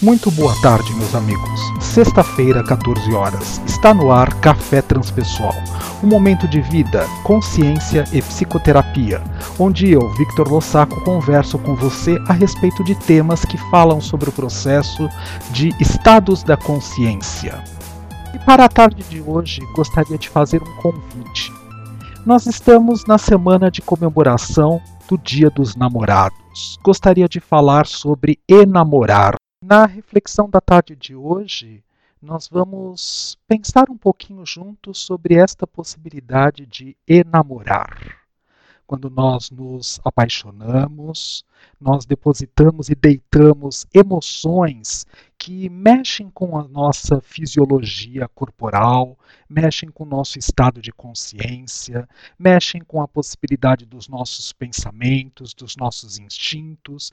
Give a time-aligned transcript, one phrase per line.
[0.00, 1.60] Muito boa tarde, meus amigos.
[1.80, 3.60] Sexta-feira, 14 horas.
[3.66, 5.54] Está no ar Café Transpessoal,
[6.04, 9.20] um momento de vida, consciência e psicoterapia,
[9.58, 14.32] onde eu, Victor Lossaco, converso com você a respeito de temas que falam sobre o
[14.32, 15.08] processo
[15.50, 17.60] de estados da consciência.
[18.32, 21.52] E para a tarde de hoje, gostaria de fazer um convite.
[22.24, 26.78] Nós estamos na semana de comemoração do Dia dos Namorados.
[26.84, 29.34] Gostaria de falar sobre enamorar
[29.68, 31.84] na reflexão da tarde de hoje,
[32.22, 38.16] nós vamos pensar um pouquinho juntos sobre esta possibilidade de enamorar.
[38.86, 41.44] Quando nós nos apaixonamos,
[41.78, 45.04] nós depositamos e deitamos emoções
[45.36, 52.08] que mexem com a nossa fisiologia corporal, mexem com o nosso estado de consciência,
[52.38, 57.12] mexem com a possibilidade dos nossos pensamentos, dos nossos instintos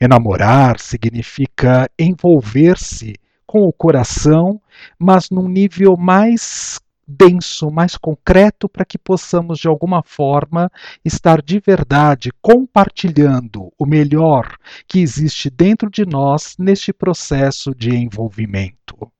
[0.00, 3.14] Enamorar significa envolver-se
[3.46, 4.60] com o coração,
[4.98, 10.70] mas num nível mais denso, mais concreto, para que possamos de alguma forma
[11.04, 19.10] estar de verdade compartilhando o melhor que existe dentro de nós neste processo de envolvimento.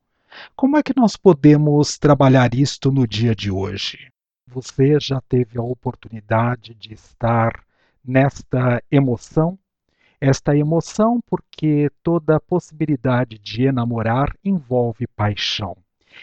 [0.56, 4.08] Como é que nós podemos trabalhar isto no dia de hoje?
[4.48, 7.52] Você já teve a oportunidade de estar
[8.04, 9.58] nesta emoção
[10.24, 15.76] esta emoção, porque toda possibilidade de enamorar envolve paixão.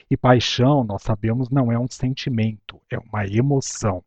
[0.10, 4.04] E paixão, nós sabemos, não é um sentimento, é uma emoção.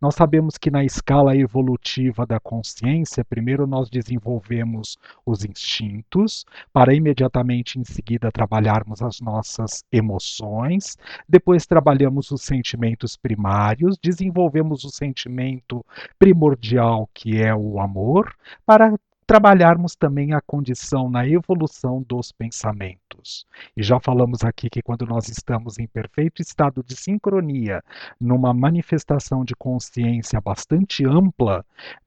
[0.00, 7.78] Nós sabemos que na escala evolutiva da consciência, primeiro nós desenvolvemos os instintos, para imediatamente
[7.78, 10.96] em seguida trabalharmos as nossas emoções,
[11.28, 15.84] depois trabalhamos os sentimentos primários, desenvolvemos o sentimento
[16.18, 18.34] primordial, que é o amor,
[18.64, 18.94] para
[19.26, 23.46] trabalharmos também a condição na evolução dos pensamentos.
[23.76, 27.82] E já falamos aqui que quando nós estamos em perfeito estado de sincronia,
[28.20, 31.64] numa manifestação de consciência bastante ampla,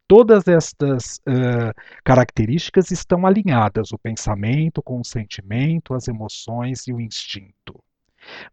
[0.07, 7.01] todas estas uh, características estão alinhadas: o pensamento com o sentimento, as emoções e o
[7.01, 7.83] instinto.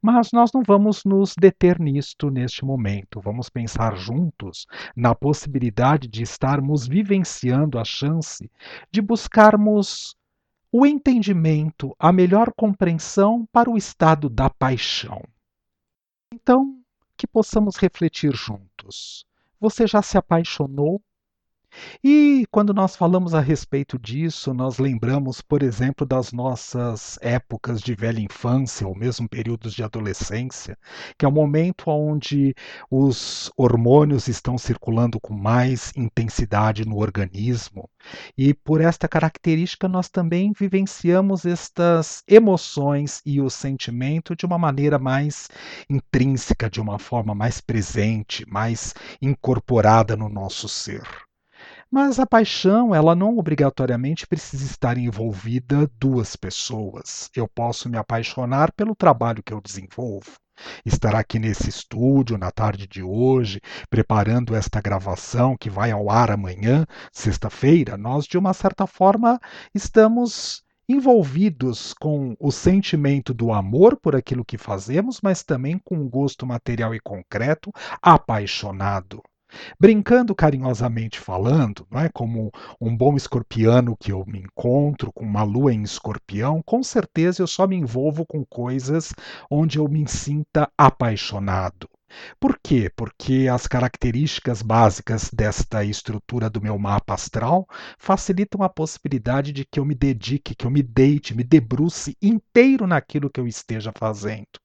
[0.00, 3.20] Mas nós não vamos nos deter nisto neste momento.
[3.20, 8.50] Vamos pensar juntos na possibilidade de estarmos vivenciando a chance
[8.90, 10.16] de buscarmos
[10.72, 15.22] o entendimento, a melhor compreensão para o estado da paixão.
[16.34, 16.80] Então,
[17.16, 19.24] que possamos refletir juntos.
[19.60, 21.00] Você já se apaixonou
[22.02, 27.94] e quando nós falamos a respeito disso, nós lembramos, por exemplo, das nossas épocas de
[27.94, 30.78] velha infância ou mesmo períodos de adolescência,
[31.18, 32.54] que é o momento onde
[32.90, 37.88] os hormônios estão circulando com mais intensidade no organismo.
[38.36, 44.98] E por esta característica, nós também vivenciamos estas emoções e o sentimento de uma maneira
[44.98, 45.48] mais
[45.88, 51.02] intrínseca, de uma forma mais presente, mais incorporada no nosso ser.
[51.96, 57.30] Mas a paixão, ela não obrigatoriamente precisa estar envolvida duas pessoas.
[57.36, 60.32] Eu posso me apaixonar pelo trabalho que eu desenvolvo.
[60.84, 66.32] Estar aqui nesse estúdio na tarde de hoje, preparando esta gravação que vai ao ar
[66.32, 69.38] amanhã, sexta-feira, nós de uma certa forma
[69.72, 76.10] estamos envolvidos com o sentimento do amor por aquilo que fazemos, mas também com um
[76.10, 77.70] gosto material e concreto,
[78.02, 79.22] apaixonado.
[79.78, 82.50] Brincando carinhosamente falando, não é como
[82.80, 87.46] um bom escorpiano que eu me encontro com uma lua em escorpião, com certeza eu
[87.46, 89.12] só me envolvo com coisas
[89.50, 91.88] onde eu me sinta apaixonado.
[92.38, 92.90] Por quê?
[92.94, 97.66] Porque as características básicas desta estrutura do meu mapa astral
[97.98, 102.86] facilitam a possibilidade de que eu me dedique, que eu me deite, me debruce inteiro
[102.86, 104.63] naquilo que eu esteja fazendo.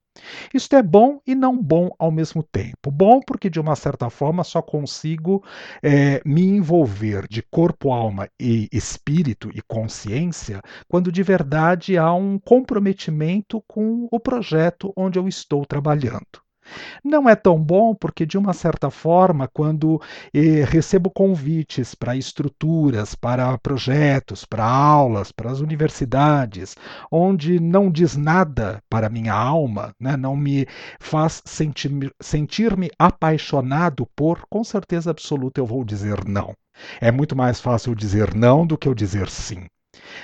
[0.54, 2.92] Isto é bom e não bom ao mesmo tempo.
[2.92, 5.44] Bom porque, de uma certa forma, só consigo
[5.82, 12.40] é, me envolver de corpo, alma e espírito e consciência quando de verdade há um
[12.40, 16.49] comprometimento com o projeto onde eu estou trabalhando.
[17.04, 20.02] Não é tão bom porque, de uma certa forma, quando
[20.34, 26.76] eh, recebo convites para estruturas, para projetos, para aulas, para as universidades,
[27.12, 30.68] onde não diz nada para minha alma, né, não me
[31.00, 36.54] faz sentir-me sentir apaixonado por, com certeza absoluta eu vou dizer não.
[37.02, 39.66] É muito mais fácil dizer não do que eu dizer sim.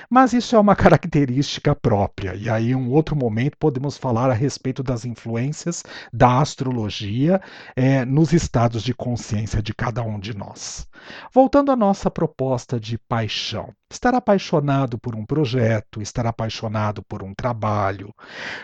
[0.08, 4.34] Mas isso é uma característica própria, e aí, em um outro momento, podemos falar a
[4.34, 7.40] respeito das influências da astrologia
[7.74, 10.88] é, nos estados de consciência de cada um de nós.
[11.32, 13.72] Voltando à nossa proposta de paixão.
[13.88, 18.12] Estar apaixonado por um projeto, estar apaixonado por um trabalho.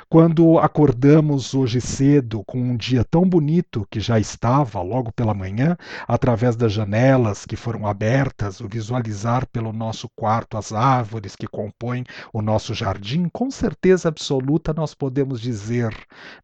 [0.09, 5.77] Quando acordamos hoje cedo com um dia tão bonito que já estava logo pela manhã,
[6.09, 12.05] através das janelas que foram abertas, o visualizar pelo nosso quarto as árvores que compõem
[12.33, 15.95] o nosso jardim, com certeza absoluta nós podemos dizer: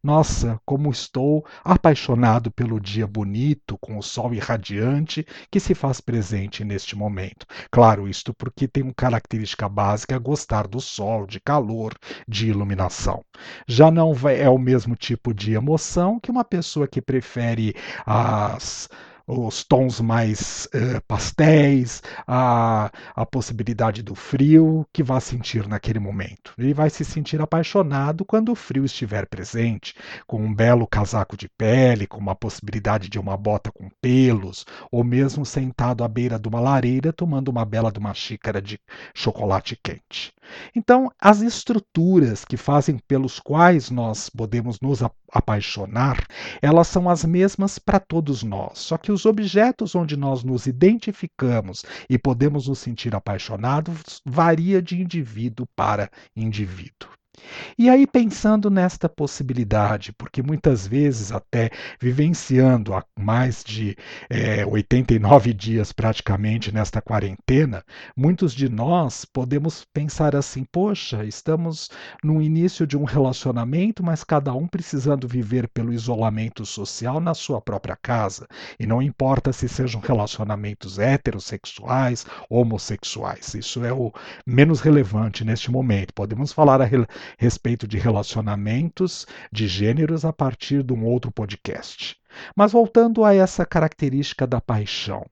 [0.01, 6.63] Nossa, como estou apaixonado pelo dia bonito, com o sol irradiante que se faz presente
[6.63, 7.45] neste momento.
[7.69, 11.93] Claro, isto porque tem uma característica básica gostar do sol, de calor,
[12.27, 13.23] de iluminação.
[13.67, 17.73] Já não é o mesmo tipo de emoção que uma pessoa que prefere
[18.05, 18.89] as
[19.29, 26.53] os tons mais uh, pastéis, a, a possibilidade do frio que vai sentir naquele momento.
[26.57, 29.93] Ele vai se sentir apaixonado quando o frio estiver presente,
[30.25, 35.03] com um belo casaco de pele, com uma possibilidade de uma bota com pelos, ou
[35.03, 38.79] mesmo sentado à beira de uma lareira tomando uma bela de uma xícara de
[39.13, 40.33] chocolate quente.
[40.75, 44.99] Então, as estruturas que fazem pelos quais nós podemos nos
[45.31, 46.25] apaixonar,
[46.61, 51.83] elas são as mesmas para todos nós, só que os objetos onde nós nos identificamos
[52.09, 57.18] e podemos nos sentir apaixonados varia de indivíduo para indivíduo.
[57.77, 61.69] E aí, pensando nesta possibilidade, porque muitas vezes, até
[61.99, 63.95] vivenciando há mais de
[64.29, 67.83] é, 89 dias praticamente nesta quarentena,
[68.15, 71.89] muitos de nós podemos pensar assim: poxa, estamos
[72.23, 77.61] no início de um relacionamento, mas cada um precisando viver pelo isolamento social na sua
[77.61, 78.47] própria casa.
[78.79, 84.11] E não importa se sejam relacionamentos heterossexuais, homossexuais, isso é o
[84.45, 86.13] menos relevante neste momento.
[86.13, 86.85] Podemos falar a
[87.37, 92.17] respeito de relacionamentos de gêneros a partir de um outro podcast.
[92.55, 95.25] Mas voltando a essa característica da paixão.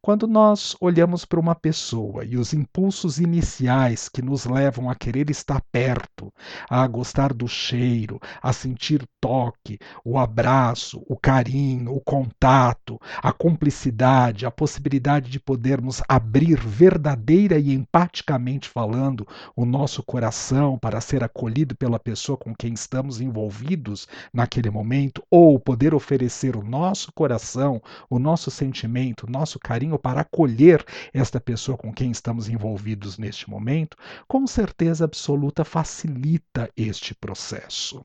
[0.00, 5.30] Quando nós olhamos para uma pessoa e os impulsos iniciais que nos levam a querer
[5.30, 6.32] estar perto,
[6.68, 14.44] a gostar do cheiro, a sentir toque, o abraço, o carinho, o contato, a cumplicidade,
[14.44, 21.76] a possibilidade de podermos abrir verdadeira e empaticamente falando o nosso coração para ser acolhido
[21.76, 27.80] pela pessoa com quem estamos envolvidos naquele momento, ou poder oferecer o nosso coração,
[28.10, 33.48] o nosso sentimento, o nosso carinho para acolher esta pessoa com quem estamos envolvidos neste
[33.48, 38.04] momento, com certeza absoluta facilita este processo.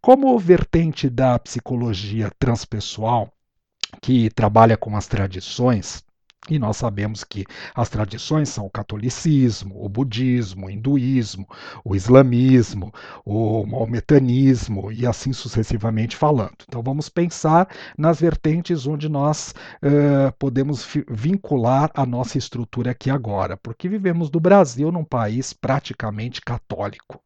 [0.00, 3.32] Como vertente da psicologia transpessoal,
[4.02, 6.04] que trabalha com as tradições,
[6.48, 7.44] e nós sabemos que
[7.74, 11.46] as tradições são o catolicismo, o budismo, o hinduísmo,
[11.84, 12.92] o islamismo,
[13.24, 16.56] o maometanismo e assim sucessivamente falando.
[16.68, 17.68] Então vamos pensar
[17.98, 24.38] nas vertentes onde nós uh, podemos vincular a nossa estrutura aqui agora, porque vivemos no
[24.38, 27.20] Brasil num país praticamente católico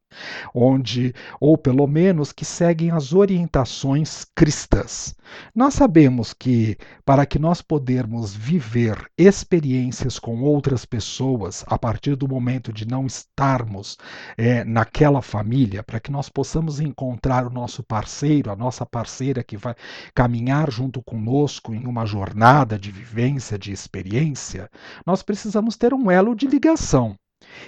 [0.54, 5.14] onde, ou pelo menos que seguem as orientações cristãs.
[5.54, 12.28] Nós sabemos que para que nós podermos viver experiências com outras pessoas a partir do
[12.28, 13.96] momento de não estarmos
[14.36, 19.56] é, naquela família, para que nós possamos encontrar o nosso parceiro, a nossa parceira que
[19.56, 19.74] vai
[20.14, 24.68] caminhar junto conosco em uma jornada de vivência, de experiência,
[25.06, 27.16] nós precisamos ter um elo de ligação.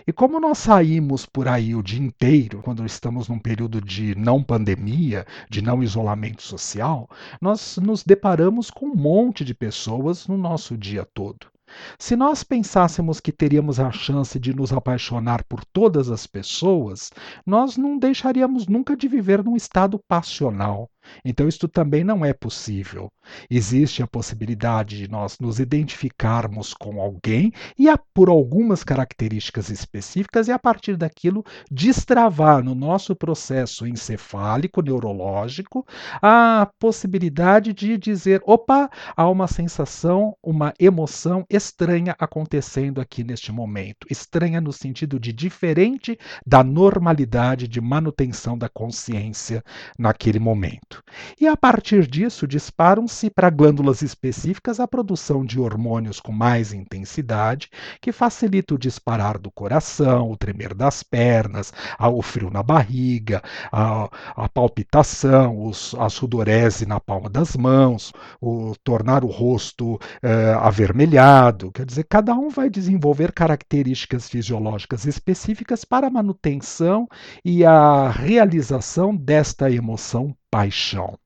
[0.07, 4.43] E como nós saímos por aí o dia inteiro, quando estamos num período de não
[4.43, 7.09] pandemia, de não isolamento social,
[7.41, 11.53] nós nos deparamos com um monte de pessoas no nosso dia todo.
[11.99, 17.11] Se nós pensássemos que teríamos a chance de nos apaixonar por todas as pessoas,
[17.47, 20.91] nós não deixaríamos nunca de viver num estado passional.
[21.25, 23.11] Então, isto também não é possível.
[23.51, 30.53] Existe a possibilidade de nós nos identificarmos com alguém e, por algumas características específicas, e
[30.53, 35.87] a partir daquilo destravar no nosso processo encefálico, neurológico,
[36.21, 44.07] a possibilidade de dizer: opa, há uma sensação, uma emoção estranha acontecendo aqui neste momento.
[44.11, 49.63] Estranha no sentido de diferente da normalidade de manutenção da consciência
[49.99, 50.92] naquele momento.
[51.41, 57.69] E a partir disso, disparam-se para glândulas específicas a produção de hormônios com mais intensidade,
[58.01, 64.09] que facilita o disparar do coração, o tremer das pernas, o frio na barriga, a,
[64.37, 71.73] a palpitação, os, a sudorese na palma das mãos, o tornar o rosto eh, avermelhado.
[71.73, 77.09] Quer dizer, cada um vai desenvolver características fisiológicas específicas para a manutenção
[77.45, 81.19] e a realização desta emoção paixão.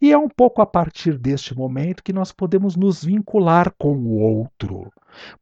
[0.00, 4.18] E é um pouco a partir deste momento que nós podemos nos vincular com o
[4.18, 4.90] outro,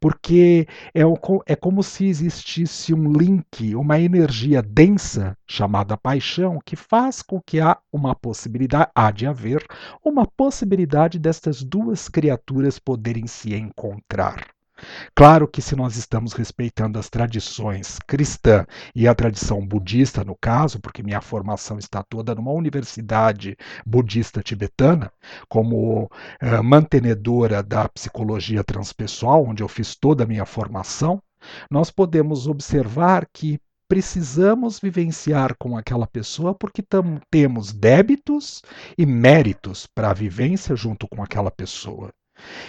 [0.00, 6.74] porque é, o, é como se existisse um link, uma energia densa chamada paixão, que
[6.74, 9.64] faz com que há uma possibilidade, há de haver
[10.04, 14.57] uma possibilidade destas duas criaturas poderem se encontrar.
[15.14, 20.80] Claro que se nós estamos respeitando as tradições cristã e a tradição budista, no caso,
[20.80, 25.12] porque minha formação está toda numa universidade budista tibetana,
[25.48, 31.22] como uh, mantenedora da psicologia transpessoal, onde eu fiz toda a minha formação,
[31.70, 36.84] nós podemos observar que precisamos vivenciar com aquela pessoa porque
[37.30, 38.62] temos débitos
[38.98, 42.10] e méritos para a vivência junto com aquela pessoa.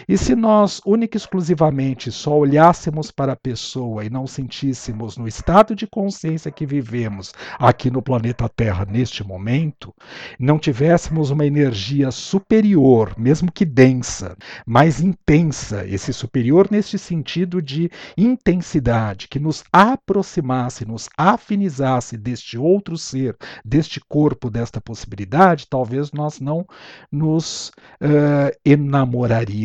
[0.07, 5.27] E se nós única e exclusivamente só olhássemos para a pessoa e não sentíssemos no
[5.27, 9.93] estado de consciência que vivemos aqui no planeta Terra neste momento,
[10.39, 14.35] não tivéssemos uma energia superior, mesmo que densa,
[14.65, 22.97] mais intensa, esse superior neste sentido de intensidade, que nos aproximasse, nos afinizasse deste outro
[22.97, 26.65] ser, deste corpo, desta possibilidade, talvez nós não
[27.11, 27.69] nos
[28.01, 29.58] uh, enamoraríamos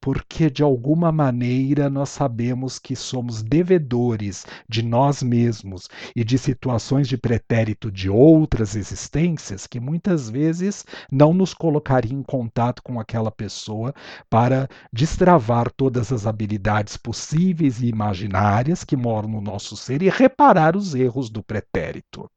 [0.00, 7.08] porque de alguma maneira nós sabemos que somos devedores de nós mesmos e de situações
[7.08, 13.30] de pretérito de outras existências que muitas vezes não nos colocariam em contato com aquela
[13.30, 13.92] pessoa
[14.30, 20.76] para destravar todas as habilidades possíveis e imaginárias que moram no nosso ser e reparar
[20.76, 22.30] os erros do pretérito.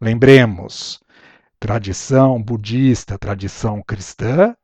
[0.00, 1.00] Lembremos,
[1.60, 4.54] tradição budista, tradição cristã,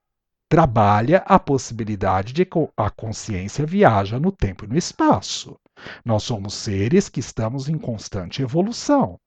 [0.48, 5.56] trabalha a possibilidade de que a consciência viaja no tempo e no espaço.
[6.04, 9.18] Nós somos seres que estamos em constante evolução.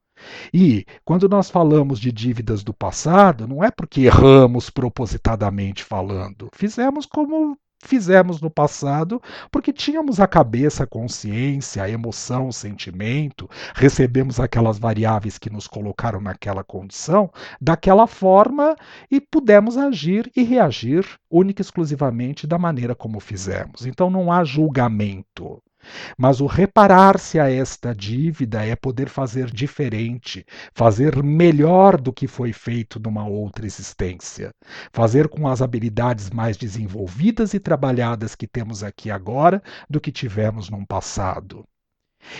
[0.53, 6.49] E quando nós falamos de dívidas do passado, não é porque erramos propositadamente falando.
[6.53, 9.21] Fizemos como fizemos no passado,
[9.51, 15.67] porque tínhamos a cabeça, a consciência, a emoção, o sentimento, recebemos aquelas variáveis que nos
[15.67, 18.75] colocaram naquela condição, daquela forma
[19.09, 23.85] e pudemos agir e reagir única e exclusivamente da maneira como fizemos.
[23.85, 25.61] Então não há julgamento.
[26.17, 32.53] Mas o reparar-se a esta dívida é poder fazer diferente, fazer melhor do que foi
[32.53, 34.53] feito numa outra existência,
[34.93, 40.69] fazer com as habilidades mais desenvolvidas e trabalhadas que temos aqui agora do que tivemos
[40.69, 41.65] no passado.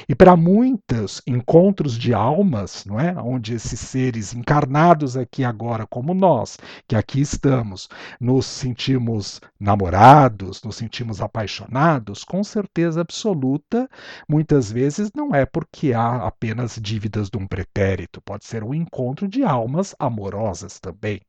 [0.07, 3.13] E para muitos encontros de almas, não é?
[3.21, 6.57] onde esses seres encarnados aqui agora, como nós,
[6.87, 13.89] que aqui estamos, nos sentimos namorados, nos sentimos apaixonados, com certeza absoluta,
[14.27, 19.27] muitas vezes não é porque há apenas dívidas de um pretérito, pode ser um encontro
[19.27, 21.21] de almas amorosas também.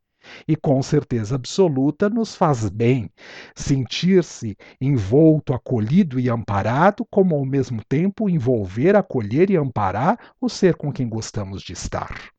[0.47, 3.11] E com certeza absoluta nos faz bem
[3.55, 10.77] sentir-se envolto, acolhido e amparado, como ao mesmo tempo envolver, acolher e amparar o ser
[10.77, 12.33] com quem gostamos de estar.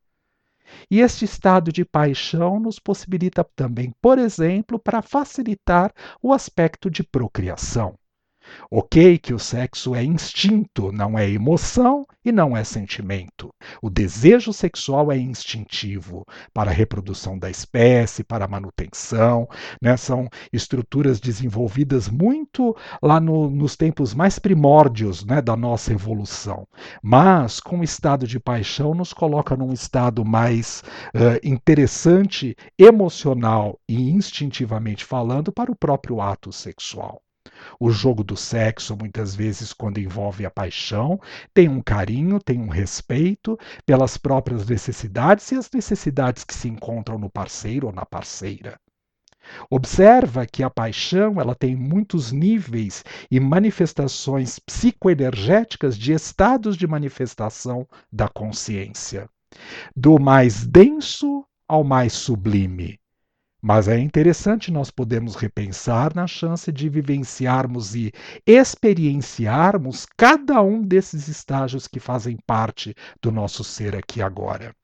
[0.90, 7.02] E este estado de paixão nos possibilita também, por exemplo, para facilitar o aspecto de
[7.02, 7.96] procriação.
[8.70, 13.50] Ok, que o sexo é instinto, não é emoção e não é sentimento.
[13.82, 19.48] O desejo sexual é instintivo para a reprodução da espécie, para a manutenção.
[19.80, 19.96] Né?
[19.96, 26.66] São estruturas desenvolvidas muito lá no, nos tempos mais primórdios né, da nossa evolução.
[27.02, 30.82] Mas, com o estado de paixão, nos coloca num estado mais
[31.14, 37.23] uh, interessante, emocional e instintivamente falando, para o próprio ato sexual.
[37.78, 41.20] O jogo do sexo, muitas vezes, quando envolve a paixão,
[41.52, 47.18] tem um carinho, tem um respeito pelas próprias necessidades e as necessidades que se encontram
[47.18, 48.78] no parceiro ou na parceira.
[49.68, 57.86] Observa que a paixão ela tem muitos níveis e manifestações psicoenergéticas de estados de manifestação
[58.10, 59.28] da consciência,
[59.94, 62.98] do mais denso ao mais sublime.
[63.66, 68.12] Mas é interessante nós podermos repensar na chance de vivenciarmos e
[68.46, 74.76] experienciarmos cada um desses estágios que fazem parte do nosso ser aqui agora.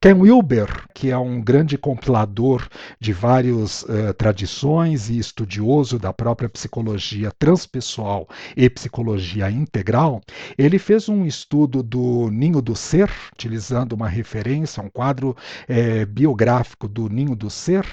[0.00, 2.66] Ken Wilber, que é um grande compilador
[2.98, 10.20] de várias uh, tradições e estudioso da própria psicologia transpessoal e psicologia integral,
[10.56, 15.36] ele fez um estudo do Ninho do Ser, utilizando uma referência, um quadro
[15.68, 17.84] eh, biográfico do Ninho do Ser,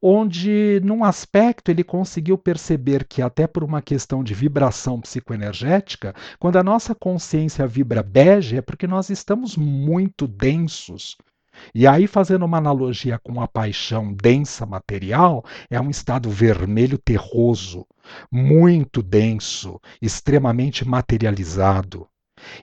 [0.00, 6.56] onde, num aspecto, ele conseguiu perceber que, até por uma questão de vibração psicoenergética, quando
[6.56, 11.01] a nossa consciência vibra bege, é porque nós estamos muito densos
[11.74, 17.86] E aí, fazendo uma analogia com a paixão densa material, é um estado vermelho terroso,
[18.30, 22.08] muito denso, extremamente materializado.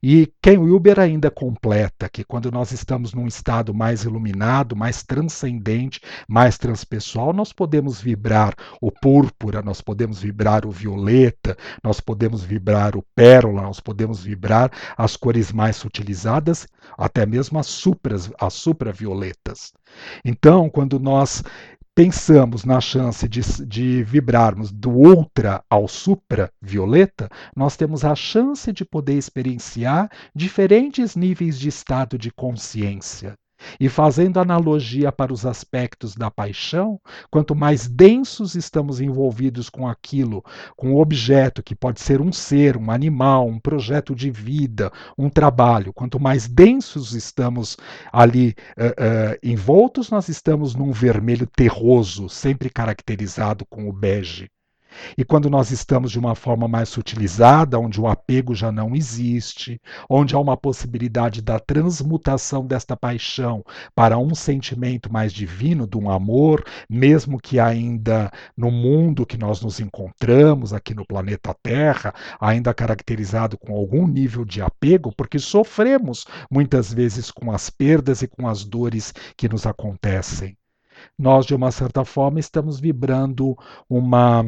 [0.01, 6.01] E Ken Wilber ainda completa que quando nós estamos num estado mais iluminado, mais transcendente,
[6.27, 12.95] mais transpessoal, nós podemos vibrar o púrpura, nós podemos vibrar o violeta, nós podemos vibrar
[12.95, 16.67] o pérola, nós podemos vibrar as cores mais sutilizadas,
[16.97, 19.73] até mesmo as supras, as supravioletas.
[20.23, 21.43] Então, quando nós
[21.99, 28.85] pensamos na chance de, de vibrarmos do ultra ao supra-violeta, nós temos a chance de
[28.85, 33.33] poder experienciar diferentes níveis de estado de consciência.
[33.79, 36.99] E fazendo analogia para os aspectos da paixão,
[37.29, 40.43] quanto mais densos estamos envolvidos com aquilo,
[40.75, 45.29] com o objeto, que pode ser um ser, um animal, um projeto de vida, um
[45.29, 47.77] trabalho, quanto mais densos estamos
[48.11, 54.49] ali uh, uh, envoltos, nós estamos num vermelho terroso, sempre caracterizado com o bege.
[55.17, 59.81] E quando nós estamos de uma forma mais sutilizada, onde o apego já não existe,
[60.09, 66.09] onde há uma possibilidade da transmutação desta paixão para um sentimento mais divino, de um
[66.09, 72.73] amor, mesmo que ainda no mundo que nós nos encontramos, aqui no planeta Terra, ainda
[72.73, 78.47] caracterizado com algum nível de apego, porque sofremos muitas vezes com as perdas e com
[78.47, 80.57] as dores que nos acontecem.
[81.17, 83.57] Nós, de uma certa forma, estamos vibrando
[83.89, 84.43] uma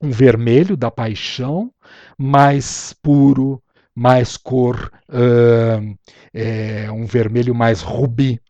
[0.00, 1.72] um vermelho da paixão,
[2.16, 3.62] mais puro,
[3.94, 5.98] mais cor, uh,
[6.32, 8.40] é, um vermelho mais rubi.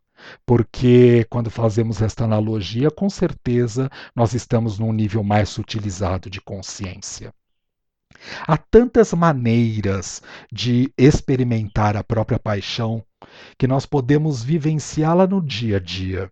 [0.45, 7.33] Porque quando fazemos esta analogia, com certeza nós estamos num nível mais sutilizado de consciência.
[8.45, 13.03] Há tantas maneiras de experimentar a própria paixão
[13.57, 16.31] que nós podemos vivenciá-la no dia a dia.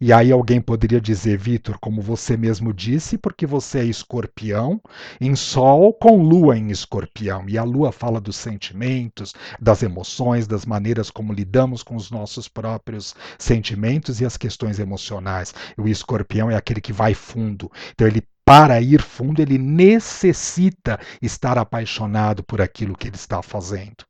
[0.00, 4.80] E aí alguém poderia dizer, Vitor, como você mesmo disse, porque você é escorpião,
[5.20, 7.48] em Sol com Lua em escorpião.
[7.48, 12.48] E a Lua fala dos sentimentos, das emoções, das maneiras como lidamos com os nossos
[12.48, 15.54] próprios sentimentos e as questões emocionais.
[15.76, 17.70] O escorpião é aquele que vai fundo.
[17.92, 24.07] Então ele para ir fundo, ele necessita estar apaixonado por aquilo que ele está fazendo.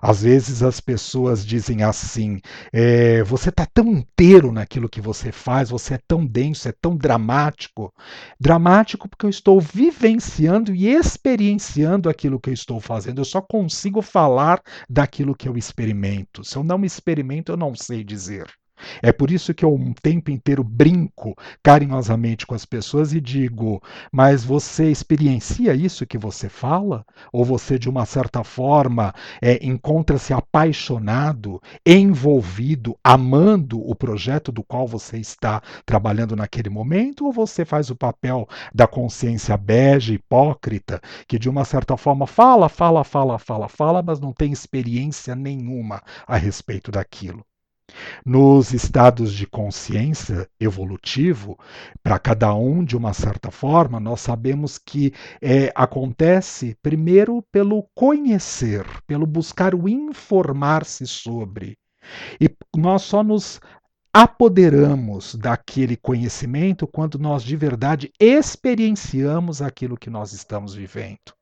[0.00, 2.40] Às vezes as pessoas dizem assim:
[2.72, 6.96] é, você está tão inteiro naquilo que você faz, você é tão denso, é tão
[6.96, 7.92] dramático.
[8.40, 13.20] Dramático porque eu estou vivenciando e experienciando aquilo que eu estou fazendo.
[13.20, 16.44] Eu só consigo falar daquilo que eu experimento.
[16.44, 18.46] Se eu não experimento, eu não sei dizer.
[19.02, 23.82] É por isso que eu um tempo inteiro brinco carinhosamente com as pessoas e digo:
[24.12, 27.04] mas você experiencia isso que você fala?
[27.32, 34.86] Ou você, de uma certa forma, é, encontra-se apaixonado, envolvido, amando o projeto do qual
[34.86, 37.26] você está trabalhando naquele momento?
[37.26, 42.68] Ou você faz o papel da consciência bege, hipócrita, que de uma certa forma fala,
[42.68, 47.44] fala, fala, fala, fala, mas não tem experiência nenhuma a respeito daquilo?
[48.24, 51.58] Nos estados de consciência evolutivo,
[52.02, 58.84] para cada um de uma certa forma, nós sabemos que é, acontece primeiro pelo conhecer,
[59.06, 61.76] pelo buscar o informar-se sobre.
[62.40, 63.60] E nós só nos
[64.12, 71.34] apoderamos daquele conhecimento quando nós de verdade experienciamos aquilo que nós estamos vivendo.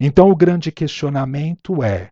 [0.00, 2.10] Então, o grande questionamento é: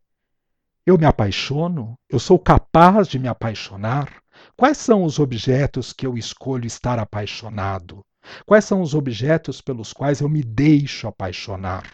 [0.89, 1.99] eu me apaixono?
[2.09, 4.23] Eu sou capaz de me apaixonar?
[4.57, 8.01] Quais são os objetos que eu escolho estar apaixonado?
[8.47, 11.85] Quais são os objetos pelos quais eu me deixo apaixonar?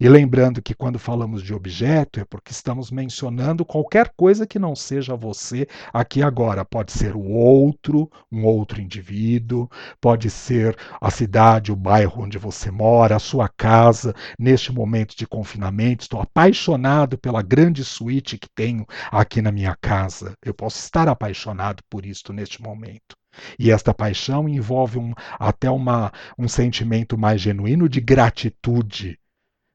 [0.00, 4.74] E lembrando que quando falamos de objeto é porque estamos mencionando qualquer coisa que não
[4.74, 6.64] seja você aqui agora.
[6.64, 9.68] Pode ser o outro, um outro indivíduo,
[10.00, 14.14] pode ser a cidade, o bairro onde você mora, a sua casa.
[14.38, 20.34] Neste momento de confinamento, estou apaixonado pela grande suíte que tenho aqui na minha casa.
[20.44, 23.16] Eu posso estar apaixonado por isto neste momento.
[23.58, 29.18] E esta paixão envolve um, até uma, um sentimento mais genuíno de gratitude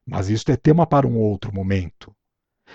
[0.06, 2.12] mas isto é tema para um outro momento.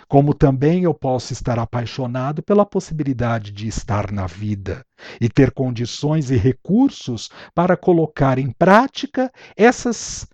[0.07, 4.85] Como também eu posso estar apaixonado pela possibilidade de estar na vida
[5.19, 10.27] e ter condições e recursos para colocar em prática essas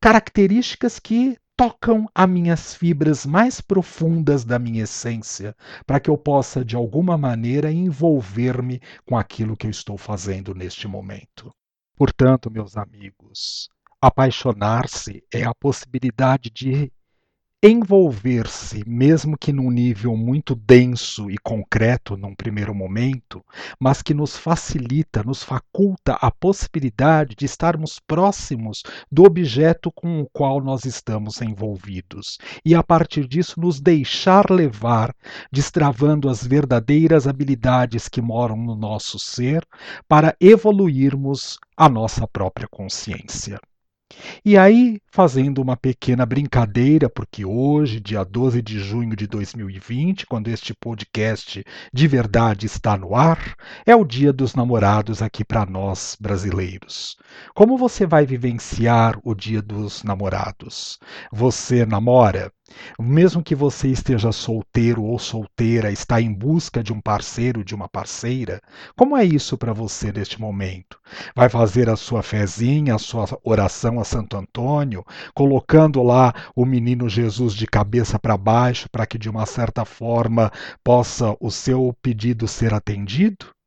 [0.00, 6.64] características que tocam as minhas fibras mais profundas da minha essência, para que eu possa
[6.64, 11.52] de alguma maneira envolver-me com aquilo que eu estou fazendo neste momento.
[11.96, 13.68] Portanto, meus amigos,
[14.00, 16.92] Apaixonar-se é a possibilidade de
[17.60, 23.44] envolver-se, mesmo que num nível muito denso e concreto num primeiro momento,
[23.76, 30.30] mas que nos facilita, nos faculta a possibilidade de estarmos próximos do objeto com o
[30.32, 35.12] qual nós estamos envolvidos e a partir disso nos deixar levar,
[35.50, 39.66] destravando as verdadeiras habilidades que moram no nosso ser
[40.06, 43.58] para evoluirmos a nossa própria consciência.
[44.42, 50.48] E aí, fazendo uma pequena brincadeira, porque hoje, dia 12 de junho de 2020, quando
[50.48, 56.16] este podcast de verdade está no ar, é o dia dos namorados aqui para nós
[56.18, 57.16] brasileiros.
[57.54, 60.98] Como você vai vivenciar o dia dos namorados?
[61.30, 62.50] Você namora?
[62.98, 67.88] Mesmo que você esteja solteiro ou solteira, está em busca de um parceiro, de uma
[67.88, 68.60] parceira,
[68.96, 70.98] como é isso para você neste momento?
[71.34, 75.04] Vai fazer a sua fezinha, a sua oração a Santo Antônio,
[75.34, 80.50] colocando lá o menino Jesus de cabeça para baixo para que de uma certa forma
[80.84, 83.57] possa o seu pedido ser atendido?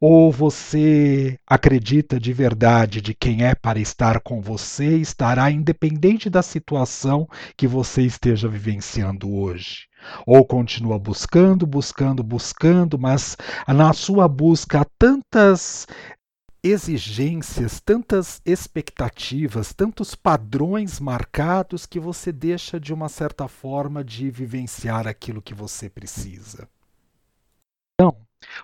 [0.00, 6.42] Ou você acredita de verdade de quem é para estar com você estará independente da
[6.42, 9.88] situação que você esteja vivenciando hoje?
[10.26, 13.36] Ou continua buscando, buscando, buscando, mas
[13.68, 15.86] na sua busca há tantas
[16.64, 25.08] exigências, tantas expectativas, tantos padrões marcados que você deixa de uma certa forma de vivenciar
[25.08, 26.68] aquilo que você precisa.
[27.94, 28.16] Então,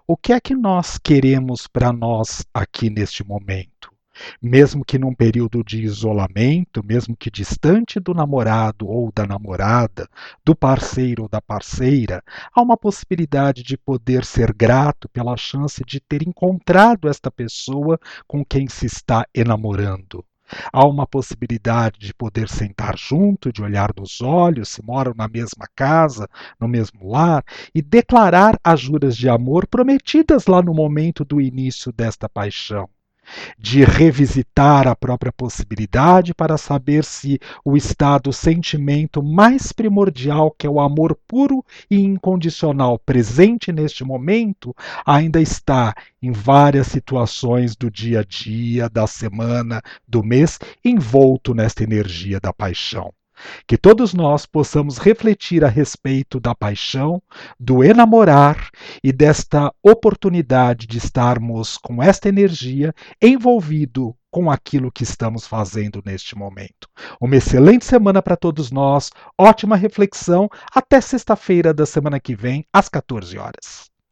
[0.06, 3.92] o que é que nós queremos para nós aqui neste momento?
[4.42, 10.08] Mesmo que num período de isolamento, mesmo que distante do namorado ou da namorada,
[10.44, 16.00] do parceiro ou da parceira, há uma possibilidade de poder ser grato pela chance de
[16.00, 20.24] ter encontrado esta pessoa com quem se está enamorando.
[20.72, 25.66] Há uma possibilidade de poder sentar junto, de olhar nos olhos, se moram na mesma
[25.74, 31.40] casa, no mesmo lar, e declarar as juras de amor prometidas lá no momento do
[31.40, 32.88] início desta paixão
[33.58, 40.70] de revisitar a própria possibilidade para saber se o estado, sentimento mais primordial, que é
[40.70, 48.20] o amor puro e incondicional presente neste momento, ainda está em várias situações do dia
[48.20, 53.12] a dia, da semana, do mês, envolto nesta energia da paixão.
[53.66, 57.22] Que todos nós possamos refletir a respeito da paixão,
[57.58, 58.70] do enamorar
[59.02, 66.36] e desta oportunidade de estarmos com esta energia envolvido com aquilo que estamos fazendo neste
[66.36, 66.88] momento.
[67.20, 70.48] Uma excelente semana para todos nós, ótima reflexão.
[70.74, 73.97] Até sexta-feira da semana que vem, às 14 horas.